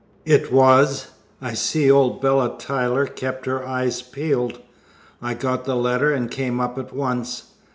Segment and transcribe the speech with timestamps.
[0.25, 1.09] "It was.
[1.43, 4.57] I see old Bella Tyler kept her eyes peeled.
[5.21, 7.51] I got the letter and came up at once.